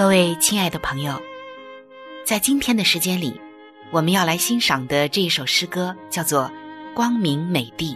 [0.00, 1.20] 各位亲爱的朋友，
[2.24, 3.38] 在今天的时间里，
[3.90, 6.50] 我们要来欣赏的这一首诗歌叫做
[6.94, 7.94] 《光明美地》。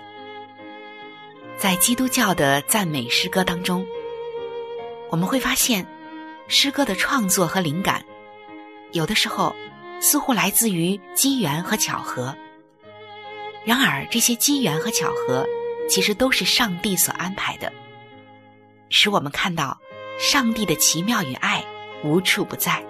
[1.56, 3.86] 在基督教的赞美诗歌当中，
[5.08, 5.86] 我们会发现，
[6.46, 8.04] 诗歌的创作和灵感，
[8.92, 9.56] 有的时候
[9.98, 12.36] 似乎来自于机缘和巧合。
[13.64, 15.46] 然而，这些机缘和巧合，
[15.88, 17.72] 其实都是上帝所安排的，
[18.90, 19.80] 使我们看到
[20.18, 21.64] 上帝的奇妙与爱。
[22.04, 22.84] 无处不在，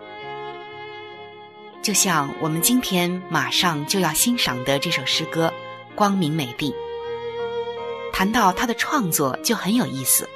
[1.81, 5.47] 就像我们今天马上就要欣赏的这首诗歌
[5.95, 6.73] 《光明美地》。
[8.13, 10.29] 谈到它的创作就很有意思，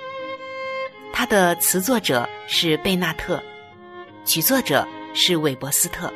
[1.13, 3.43] 它的词作者是贝纳特，
[4.25, 6.13] 曲作者是韦伯斯特。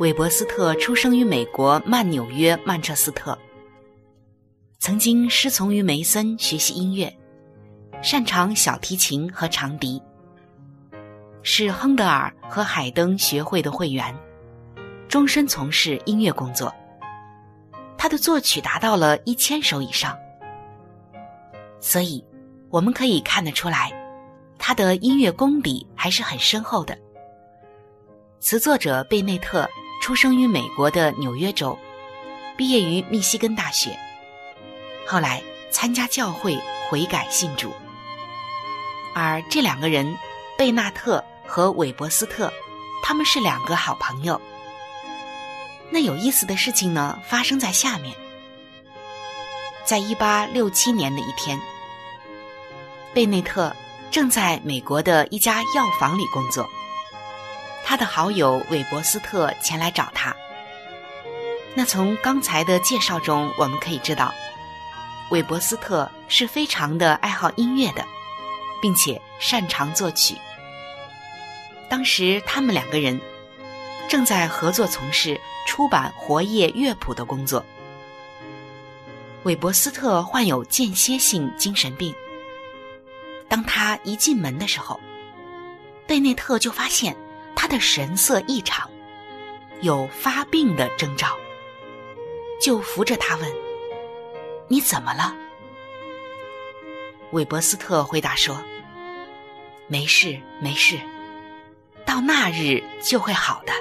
[0.00, 3.38] 韦伯斯特出生于美国曼纽约曼彻斯特，
[4.80, 7.16] 曾经师从于梅森学习音乐，
[8.02, 10.02] 擅长小提琴和长笛。
[11.50, 14.14] 是亨德尔和海登学会的会员，
[15.08, 16.72] 终身从事音乐工作。
[17.96, 20.14] 他的作曲达到了一千首以上，
[21.80, 22.22] 所以
[22.68, 23.90] 我们可以看得出来，
[24.58, 26.94] 他的音乐功底还是很深厚的。
[28.40, 29.66] 词作者贝内特
[30.02, 31.76] 出生于美国的纽约州，
[32.58, 33.98] 毕业于密西根大学，
[35.06, 36.60] 后来参加教会
[36.90, 37.72] 悔改信主，
[39.14, 40.14] 而这两个人。
[40.58, 42.52] 贝纳特和韦伯斯特，
[43.02, 44.40] 他们是两个好朋友。
[45.90, 48.14] 那有意思的事情呢，发生在下面。
[49.84, 51.58] 在一八六七年的一天，
[53.14, 53.74] 贝内特
[54.10, 56.68] 正在美国的一家药房里工作，
[57.84, 60.36] 他的好友韦伯斯特前来找他。
[61.74, 64.34] 那从刚才的介绍中，我们可以知道，
[65.30, 68.04] 韦伯斯特是非常的爱好音乐的，
[68.82, 70.36] 并且擅长作曲。
[71.88, 73.18] 当时他们两个人
[74.08, 77.64] 正在合作从事出版活页乐谱的工作。
[79.44, 82.14] 韦伯斯特患有间歇性精神病。
[83.48, 85.00] 当他一进门的时候，
[86.06, 87.16] 贝内特就发现
[87.56, 88.90] 他的神色异常，
[89.80, 91.36] 有发病的征兆，
[92.60, 93.50] 就扶着他问
[94.68, 95.34] ：“你怎么了？”
[97.32, 98.62] 韦伯斯特回答说
[99.88, 100.98] ：“没事，没事。”
[102.08, 103.72] 到那日就会好的。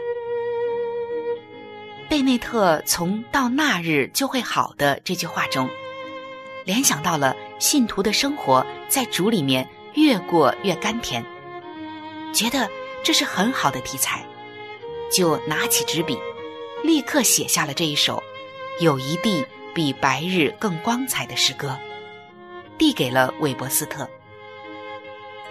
[2.10, 5.70] 贝内特从“到那日就会好的”这句话中，
[6.66, 11.24] 联想到了信徒的生活在主里面越过越甘甜，
[12.34, 12.70] 觉得
[13.02, 14.26] 这是很好的题材，
[15.10, 16.20] 就拿起纸笔，
[16.84, 18.22] 立刻写下了这一首
[18.82, 21.78] 有一地比白日更光彩的诗歌，
[22.78, 24.06] 递给了韦伯斯特。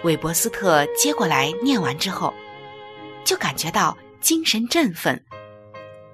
[0.03, 2.31] 韦伯斯特接过来念完之后。
[3.27, 5.21] 就感觉到精神振奋，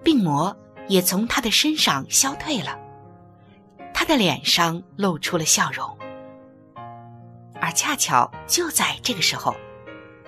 [0.03, 0.57] 病魔
[0.87, 2.75] 也从他的身上消退了，
[3.93, 5.87] 他的脸上露出了笑容。
[7.61, 9.55] 而恰巧就在这个时候，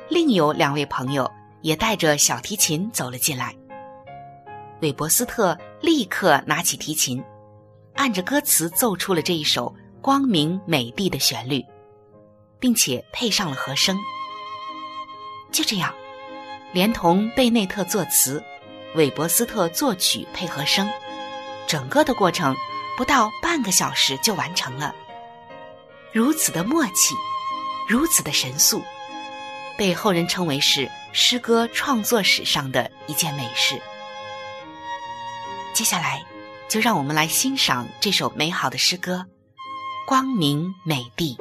[0.09, 1.29] 另有两位朋友
[1.63, 3.55] 也带着小提琴走了进来。
[4.81, 7.19] 韦伯斯特立刻拿起提琴，
[7.95, 11.65] 按着歌词奏出了这一首光明美丽的旋律。
[12.57, 13.97] 并且配上了和声。
[15.51, 15.93] 就这样，
[16.75, 18.43] 连同贝内特作词，
[18.95, 20.89] 韦伯斯特作曲配合声，
[21.65, 22.53] 整个的过程
[22.97, 24.93] 不到半个小时就完成了。
[26.11, 27.15] 如此的默契，
[27.87, 28.83] 如此的神速，
[29.77, 33.81] 被后人称为是诗歌创作史上的一件美事。
[35.73, 36.25] 接下来，
[36.67, 39.25] 就让我们来欣赏这首美好的诗歌
[40.05, 41.37] 《光明美地》。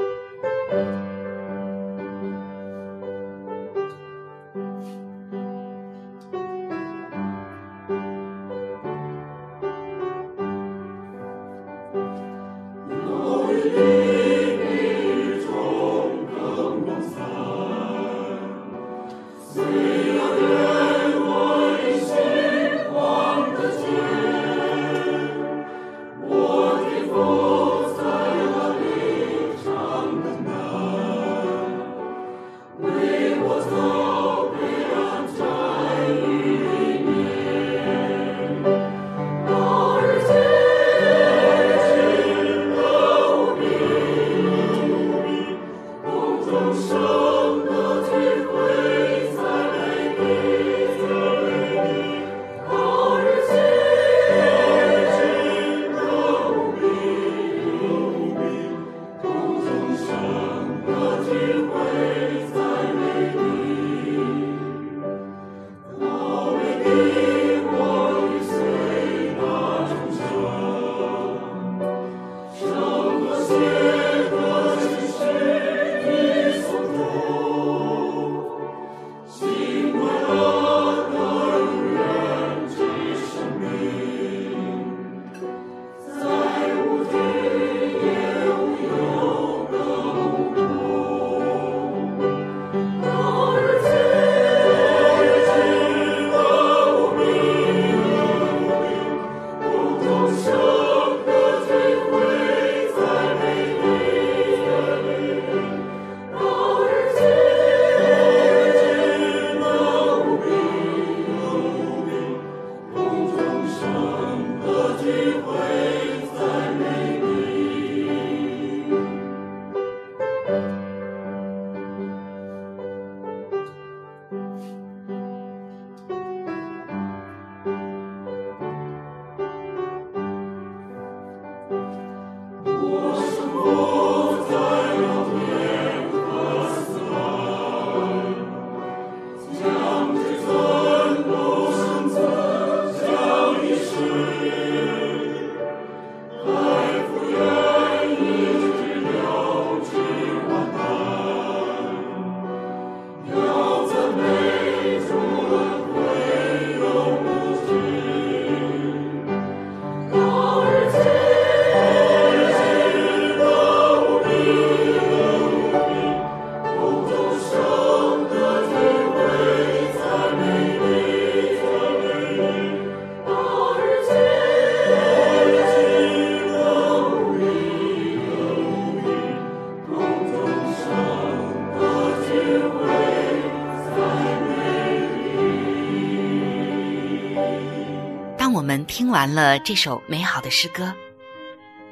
[189.25, 190.95] 完了这首美好的诗歌，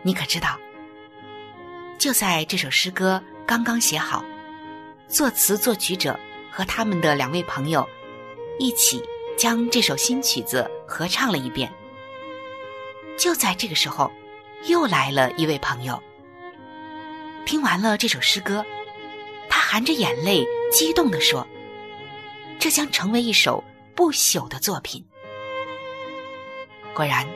[0.03, 0.59] 你可知道？
[1.99, 4.23] 就在这首诗歌刚刚写好，
[5.09, 6.21] 作词作曲者
[6.51, 7.89] 和他们的两位朋友
[8.59, 9.03] 一起
[9.35, 11.73] 将这首新曲子合唱了一遍。
[13.17, 14.13] 就在这个时候，
[14.67, 15.99] 又来了一位朋友。
[17.47, 18.63] 听完了这首诗歌，
[19.49, 21.47] 他含着眼泪，激动地说
[22.61, 23.65] ：“这将成为一首
[23.97, 25.03] 不朽的作品。”
[26.95, 27.27] 果然，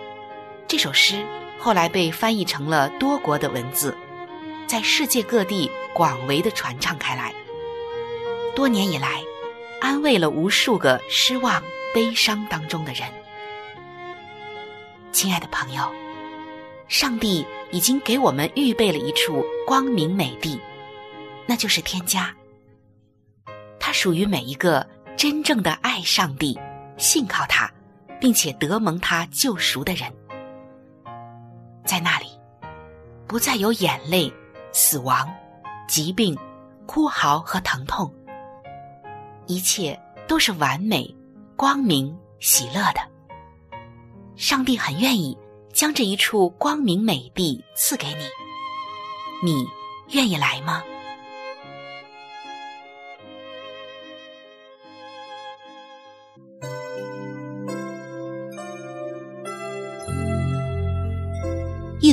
[0.69, 1.25] 这首诗
[1.59, 3.97] 后来被翻译成了多国的文字，
[4.67, 7.35] 在世界各地广为的传唱开来。
[8.55, 9.23] 多年以来，
[9.81, 11.63] 安慰了无数个失望、
[11.95, 13.09] 悲伤当中的人。
[15.11, 15.91] 亲爱的朋友，
[16.89, 20.61] 上帝已经给我们预备了一处光明美地，
[21.47, 22.35] 那就是天家。
[23.81, 24.87] 它属于每一个
[25.17, 26.59] 真正的爱上帝、
[26.99, 27.71] 信靠他。
[28.21, 30.13] 并且得蒙他救赎的人，
[31.85, 32.27] 在那里，
[33.27, 34.33] 不再有眼泪、
[34.73, 35.33] 死亡、
[35.87, 36.37] 疾病、
[36.87, 38.13] 哭嚎和疼痛，
[39.47, 41.15] 一切都是完美、
[41.57, 43.01] 光明、喜乐的。
[44.37, 45.37] 上帝很愿意
[45.73, 48.25] 将这一处光明美地赐给你，
[49.43, 49.67] 你
[50.11, 50.83] 愿意来吗？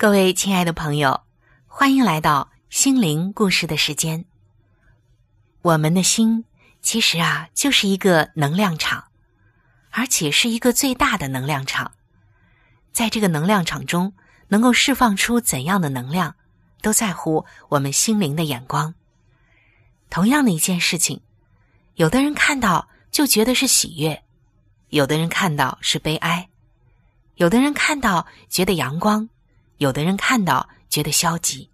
[0.00, 1.24] 各位亲爱的朋友，
[1.66, 4.24] 欢迎来到心灵故事的时间。
[5.60, 6.46] 我们的心
[6.80, 9.08] 其实啊，就是一个能量场，
[9.90, 11.92] 而且是一个最大的能量场。
[12.92, 14.14] 在这个能量场中，
[14.48, 16.34] 能够释放出怎样的能量，
[16.80, 18.94] 都在乎我们心灵的眼光。
[20.08, 21.20] 同样的一件事情，
[21.96, 24.22] 有的人看到就觉得是喜悦，
[24.88, 26.48] 有的人看到是悲哀，
[27.34, 29.28] 有的人看到觉得阳光。
[29.80, 31.70] 有的人看到觉得消极，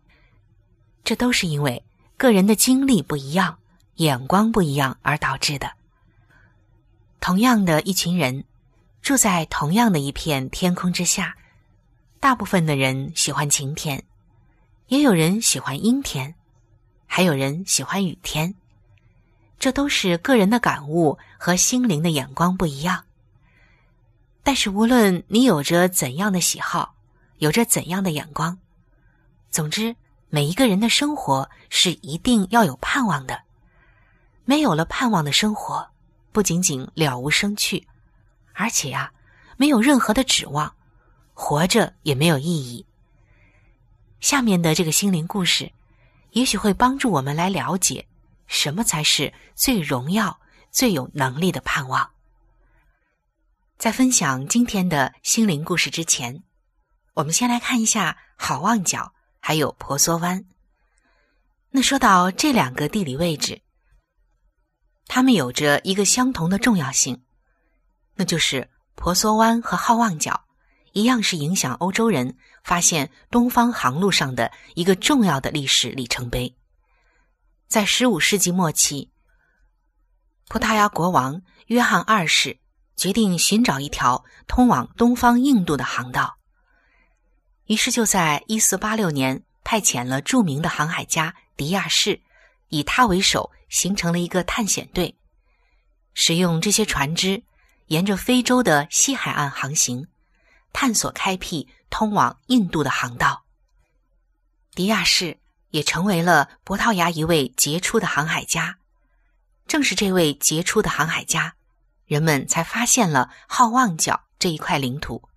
[1.03, 1.83] 这都是因为
[2.17, 3.59] 个人的经历不一样、
[3.97, 5.73] 眼光不一样而导致的。
[7.19, 8.45] 同样的一群人，
[9.03, 11.37] 住在同样的一片天空之下，
[12.21, 14.05] 大部分的人喜欢晴天，
[14.87, 16.33] 也有人喜欢阴天，
[17.07, 18.55] 还有人喜欢雨天。
[19.59, 23.03] 这都是个人的感悟和心灵的眼光不一样。
[24.45, 26.95] 但是，无论你有着怎样的喜好，
[27.39, 28.59] 有着怎样的眼光？
[29.51, 29.95] 总之，
[30.29, 33.43] 每一个人的生活是一定要有盼望的。
[34.45, 35.89] 没有了盼望的生活，
[36.33, 37.87] 不仅仅了无生趣，
[38.53, 39.13] 而且呀，
[39.57, 40.75] 没有任何的指望，
[41.35, 42.85] 活着也没有意义。
[44.21, 45.73] 下面的这个心灵故事，
[46.31, 48.07] 也许会帮助我们来了解
[48.47, 50.39] 什么才是最荣耀、
[50.71, 52.11] 最有能力的盼望。
[53.79, 56.46] 在分享今天的心灵故事之前。
[57.17, 60.45] 我们先来看一下好望角，还有婆娑湾。
[61.71, 63.63] 那说到这两个地理位置，
[65.07, 67.25] 它们有着一个相同的重要性，
[68.17, 70.45] 那就是婆娑湾和好望角
[70.93, 76.55] 一样是影响欧洲人发现东方航路上的一个重要的历史里程碑。
[77.67, 79.11] 在十五世纪末期，
[80.49, 82.59] 葡萄牙国王约翰二世
[82.95, 86.37] 决定寻找一条通往东方印度的航道。
[87.67, 92.21] 于是，就在一四八六年，派遣了著名的航海家迪亚士，
[92.69, 95.17] 以他为首，形成了一个探险队，
[96.15, 97.43] 使用这些船只，
[97.87, 100.07] 沿着非洲的西海岸航行，
[100.73, 103.45] 探索开辟通往印度的航道。
[104.77, 108.79] 迪亚士也成为了葡萄牙一位杰出的航海家。
[109.67, 111.57] 正是这位杰出的航海家，
[112.05, 115.29] 人们才发现了好望角这一块领土。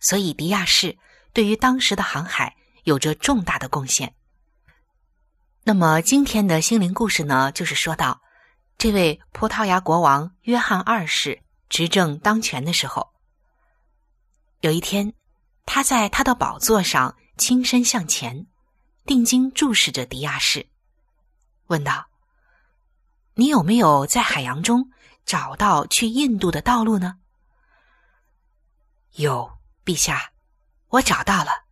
[0.00, 0.96] 所以，迪亚士。
[1.36, 4.14] 对于当时的航海有着重大的贡献。
[5.64, 8.22] 那么今天的心灵故事呢，就是说到
[8.78, 13.12] 这位葡萄牙国王约翰二世执政当权的时候，
[14.60, 15.12] 有一天，
[15.66, 18.46] 他在他的宝座上轻身向前，
[19.04, 20.66] 定睛注视着迪亚士，
[21.66, 22.06] 问道
[23.36, 24.90] ：“你有没有在海洋中
[25.26, 27.18] 找到去印度的道路呢
[29.16, 30.32] ？”“有，陛下。”
[30.96, 31.64] 我找到了，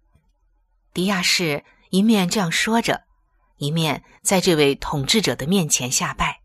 [0.92, 3.04] 迪亚士一面这样说着，
[3.56, 6.42] 一面在这位统治者的面前下拜。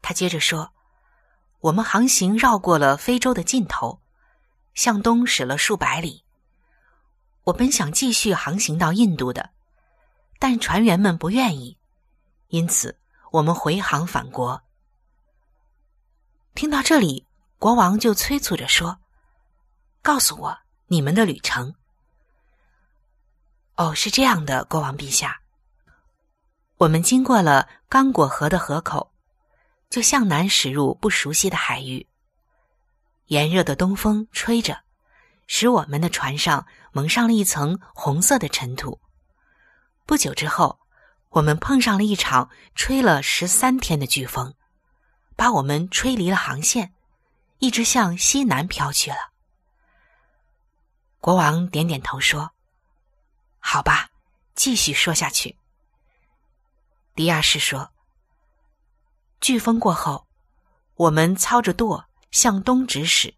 [0.00, 0.72] 他接着说
[1.58, 4.00] ：“我们航行绕过了非洲的尽头，
[4.74, 6.24] 向东驶了数百里。
[7.44, 9.50] 我本想继续航行到印度的，
[10.38, 11.78] 但船员们不愿意，
[12.48, 13.00] 因此
[13.32, 14.62] 我们回航返国。”
[16.54, 17.26] 听到这里，
[17.58, 19.00] 国王就催促着说
[20.00, 20.58] ：“告诉我。”
[20.94, 21.74] 你们的旅程，
[23.74, 25.40] 哦，是这样的，国王陛下。
[26.76, 29.12] 我们经过了刚果河的河口，
[29.90, 32.06] 就向南驶入不熟悉的海域。
[33.26, 34.84] 炎热的东风吹着，
[35.48, 39.00] 使我们的船上蒙上了一层红色的尘土。
[40.06, 40.78] 不久之后，
[41.30, 44.54] 我们碰上了一场吹了十三天的飓风，
[45.34, 46.94] 把我们吹离了航线，
[47.58, 49.33] 一直向西南飘去了。
[51.24, 52.52] 国王点点头说
[53.58, 54.10] ：“好吧，
[54.54, 55.56] 继续说下去。”
[57.16, 57.90] 迪亚士说
[59.40, 60.26] ：“飓风过后，
[60.96, 63.34] 我们操着舵向东直驶，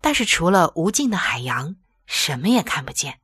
[0.00, 3.20] 但是除了无尽的海洋，什么也看不见。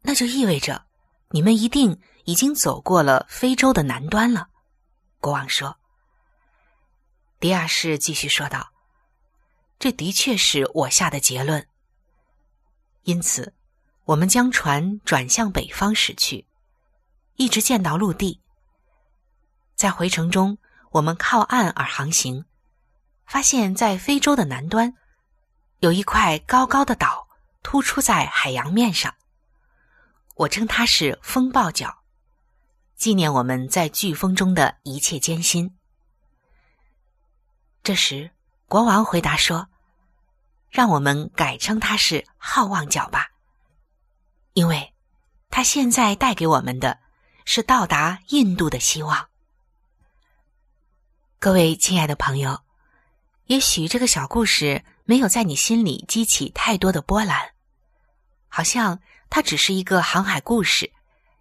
[0.00, 0.86] 那就意味着
[1.32, 4.48] 你们一定已经走过了非洲的南端了。”
[5.20, 5.76] 国王说。
[7.38, 8.72] 迪亚士继续说道
[9.78, 11.66] ：“这的确是我下的结论。
[13.04, 13.54] 因此，
[14.04, 16.46] 我们将船转向北方驶去，
[17.36, 18.40] 一直见到陆地。
[19.74, 20.58] 在回程中，
[20.92, 22.44] 我们靠岸而航行，
[23.26, 24.94] 发现，在非洲的南端，
[25.80, 27.28] 有一块高高的岛
[27.62, 29.14] 突出在海洋面上。
[30.36, 32.02] 我称它是风暴角，
[32.96, 35.76] 纪念我们在飓风中的一切艰辛。
[37.82, 38.32] 这时，
[38.68, 39.68] 国王回答说
[40.70, 43.30] ：“让我们改称它是好望角吧，
[44.54, 44.92] 因为
[45.50, 46.98] 它现在带给我们的
[47.44, 49.28] 是到达印度的希望。”
[51.38, 52.64] 各位亲爱的朋友，
[53.44, 57.52] 也许这个小故事没有在你心里激起太多的波澜，
[58.48, 60.92] 好像它只是一个航海故事，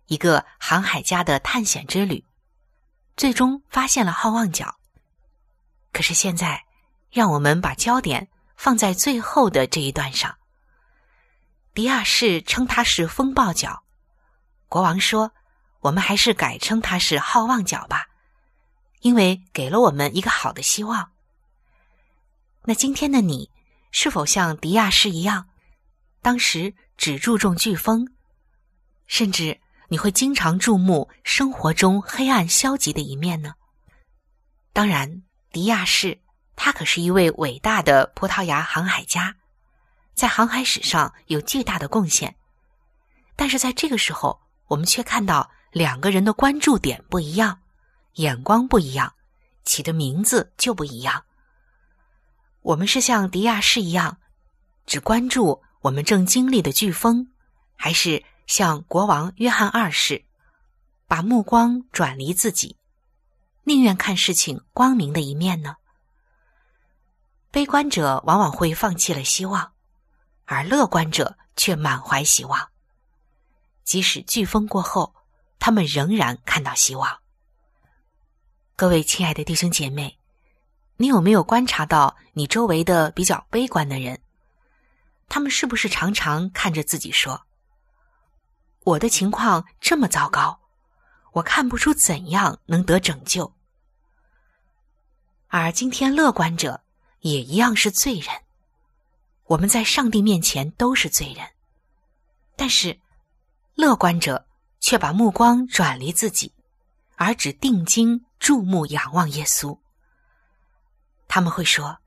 [0.05, 2.23] 一个航海家的探险之旅，
[3.17, 4.75] 最终发现了好望角。
[5.91, 6.64] 可是现在，
[7.15, 10.35] 让我们把焦点放在最后的这一段上。
[11.73, 13.83] 迪亚士称它是风暴角，
[14.67, 15.31] 国王说
[15.79, 18.07] ：“我们还是改称它是好望角吧。”
[18.99, 21.13] 因为给了我们一个好的希望。
[22.63, 23.49] 那今天的你
[23.91, 25.47] 是否像迪亚士一样，
[26.21, 28.13] 当时只注重飓风，
[29.07, 33.53] 甚至你会经常注目生活中黑暗消极的一面呢？
[34.73, 36.19] 当然，迪亚士
[36.55, 39.35] 他可是一位伟大的葡萄牙航海家，
[40.13, 42.35] 在航海史上有巨大的贡献。
[43.35, 47.59] 但是在这个时候，我们却看到两个人的关注点不一样。
[48.13, 49.13] 眼光不一样，
[49.65, 51.25] 起的名字就不一样。
[52.61, 54.19] 我们是像迪亚士一样，
[54.85, 57.27] 只关注我们正经历的飓风，
[57.75, 60.23] 还是像国王约翰二世，
[61.07, 62.77] 把目光转离自己，
[63.65, 65.75] 宁愿看事情光明的一面呢？
[67.55, 69.71] 悲观者往往会放弃了希望，
[70.43, 72.69] 而乐观者却满怀希望。
[73.85, 75.15] 即使飓风过后，
[75.57, 77.21] 他们仍然看到希望。
[78.75, 80.19] 各位亲爱的弟兄姐妹，
[80.97, 84.19] 你有没有观察到你周围的比较悲观的人？
[85.29, 87.45] 他们是不是常常看着自己说
[88.83, 90.59] ：“我的情况这么糟糕，
[91.31, 93.53] 我看不出怎样能得拯救。”
[95.47, 96.81] 而今天乐观者
[97.29, 98.29] 也一样是罪人。
[99.45, 101.45] 我们在上帝面前都是罪人，
[102.55, 102.99] 但是
[103.73, 104.47] 乐观者
[104.79, 106.53] 却把目光转离自己，
[107.15, 108.25] 而只定睛。
[108.37, 109.79] 注目仰望耶稣，
[111.27, 111.97] 他们会说：“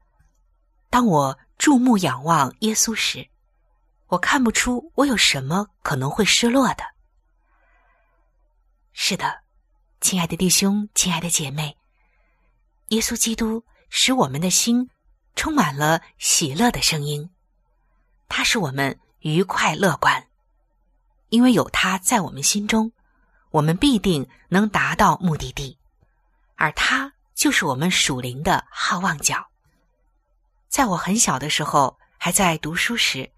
[0.88, 3.28] 当我注目仰望耶稣时，
[4.06, 6.84] 我看不出我有什么可能会失落的。”
[8.92, 9.40] 是的，
[10.00, 11.76] 亲爱的弟兄，亲爱的姐妹，
[12.88, 14.88] 耶稣基督使我们的心
[15.36, 17.30] 充满了喜乐的声音，
[18.28, 20.26] 它使我们愉快乐观，
[21.28, 22.92] 因为有它在我们心中，
[23.50, 25.78] 我们必定能达到目的地。
[26.56, 29.46] 而他就是我们属灵的好望角。
[30.68, 33.30] 在我很小的时候，还在读书时，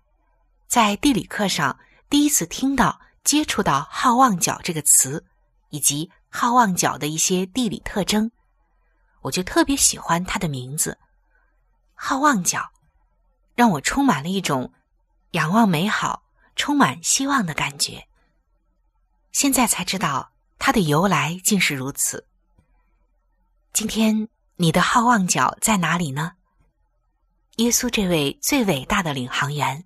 [0.66, 5.22] 在地理课上第一次听到、接触到“好望角”这个词，
[5.68, 8.30] 以及好望角的一些地理特征，
[9.20, 10.96] 我就特别喜欢它的名字
[12.02, 12.70] “好望角”，
[13.54, 14.72] 让我充满了一种
[15.32, 16.22] 仰望美好、
[16.56, 18.06] 充满希望的感觉。
[19.32, 22.26] 现在才知道它的由来竟是如此。
[23.74, 26.32] 今天你的好望角在哪里呢？
[27.56, 29.84] 耶稣这位最伟大的领航员，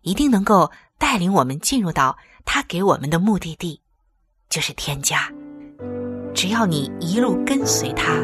[0.00, 3.82] 一定能够带领我们进入到他给我们的目的地，
[4.48, 5.30] 就是天家。
[6.34, 8.14] 只要你一路跟随他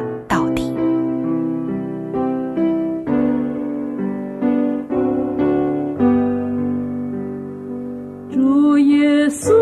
[9.40, 9.52] 诉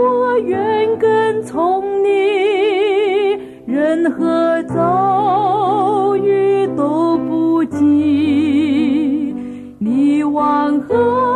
[0.00, 2.06] 我愿跟从你。
[3.66, 9.34] 任何遭遇都不及
[9.78, 11.35] 你往后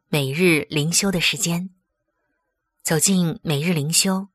[0.13, 1.69] 每日灵修的时间。
[2.83, 4.27] 走进每日灵修，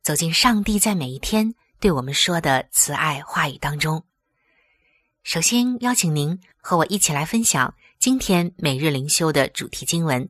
[0.00, 4.04] 走进上帝在每一天对我们说的慈爱话语当中。
[5.24, 10.28] 首先邀请您和我一起来分享今天每日灵修的主题经文，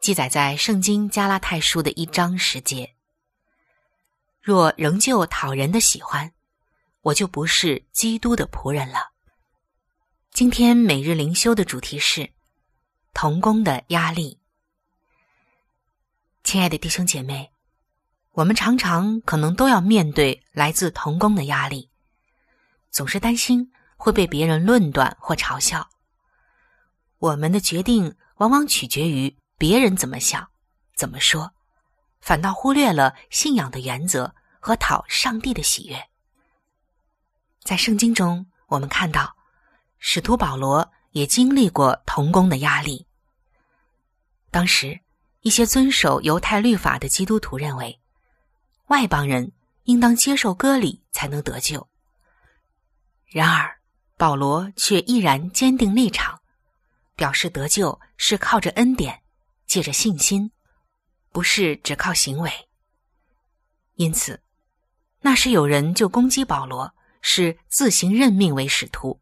[0.00, 2.94] 记载在圣经加拉太书的一章十节。
[4.40, 6.32] 若仍旧讨人的喜欢，
[7.02, 9.10] 我就不是基督的仆人了。
[10.32, 12.30] 今天每日灵修的主题是。
[13.14, 14.40] 童工的压力，
[16.42, 17.52] 亲爱的弟兄姐妹，
[18.32, 21.90] 我们常常可能都要面对来自童工的压力，
[22.90, 25.88] 总是担心会被别人论断或嘲笑。
[27.18, 30.48] 我们的决定往往取决于别人怎么想、
[30.96, 31.52] 怎么说，
[32.20, 36.08] 反倒忽略了信仰的原则和讨上帝的喜悦。
[37.60, 39.36] 在圣经中，我们看到
[39.98, 40.90] 使徒保罗。
[41.12, 43.06] 也经历过童工的压力。
[44.50, 45.00] 当时，
[45.40, 47.98] 一些遵守犹太律法的基督徒认为，
[48.88, 49.52] 外邦人
[49.84, 51.88] 应当接受割礼才能得救。
[53.26, 53.78] 然而，
[54.16, 56.40] 保罗却毅然坚定立场，
[57.16, 59.22] 表示得救是靠着恩典，
[59.66, 60.50] 借着信心，
[61.30, 62.52] 不是只靠行为。
[63.94, 64.42] 因此，
[65.20, 69.18] 那时有人就攻击保罗是自行任命为使徒。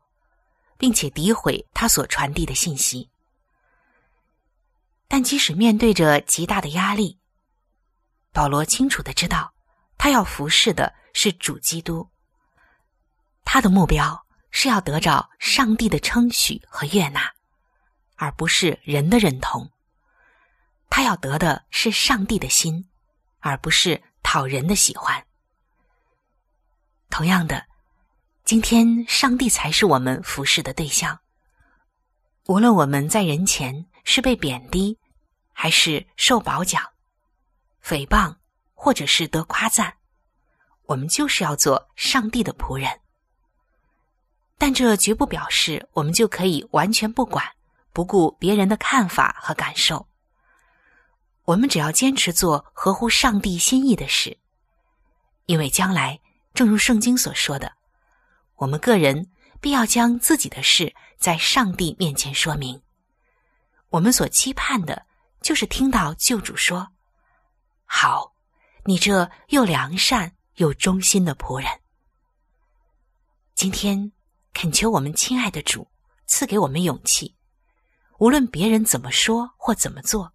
[0.81, 3.11] 并且诋毁他所传递的信息，
[5.09, 7.21] 但即使面对着极大的压力，
[8.33, 9.53] 保罗清楚的知道，
[9.99, 12.09] 他要服侍的是主基督。
[13.45, 17.31] 他的目标是要得着上帝的称许和悦纳，
[18.17, 19.71] 而不是人的认同。
[20.89, 22.89] 他要得的是上帝的心，
[23.41, 25.27] 而不是讨人的喜欢。
[27.11, 27.69] 同样的。
[28.45, 31.21] 今天，上帝才是我们服侍的对象。
[32.47, 34.99] 无论我们在人前是被贬低，
[35.53, 36.83] 还是受褒奖、
[37.85, 38.35] 诽谤，
[38.75, 39.95] 或者是得夸赞，
[40.87, 42.89] 我们就是要做上帝的仆人。
[44.59, 47.45] 但这绝不表示我们就可以完全不管、
[47.93, 50.09] 不顾别人的看法和感受。
[51.45, 54.37] 我们只要坚持做合乎上帝心意的事，
[55.47, 56.21] 因为将来，
[56.53, 57.73] 正如圣经所说的。
[58.61, 62.83] 我们个人必要将自己的事在上帝面前说明。
[63.89, 65.07] 我们所期盼的，
[65.41, 66.89] 就是听到救主说
[67.87, 68.35] ：“好，
[68.85, 71.71] 你这又良善又忠心的仆人。”
[73.57, 74.13] 今天
[74.53, 75.89] 恳求我们亲爱的主
[76.27, 77.35] 赐给我们勇气，
[78.19, 80.31] 无论别人怎么说或怎么做，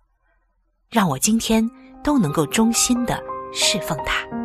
[0.90, 1.70] 让我今天
[2.04, 4.45] 都能够忠心的侍奉他。